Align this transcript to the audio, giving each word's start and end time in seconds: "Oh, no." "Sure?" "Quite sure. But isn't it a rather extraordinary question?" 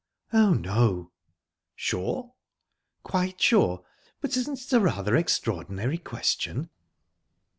"Oh, 0.33 0.55
no." 0.55 1.11
"Sure?" 1.75 2.33
"Quite 3.03 3.39
sure. 3.39 3.83
But 4.19 4.35
isn't 4.35 4.59
it 4.59 4.73
a 4.73 4.79
rather 4.79 5.15
extraordinary 5.15 5.99
question?" 5.99 6.71